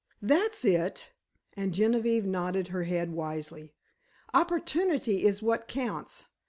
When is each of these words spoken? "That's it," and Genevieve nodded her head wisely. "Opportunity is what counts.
"That's 0.19 0.65
it," 0.65 1.09
and 1.55 1.75
Genevieve 1.75 2.25
nodded 2.25 2.69
her 2.69 2.85
head 2.85 3.11
wisely. 3.11 3.75
"Opportunity 4.33 5.23
is 5.25 5.43
what 5.43 5.67
counts. 5.67 6.25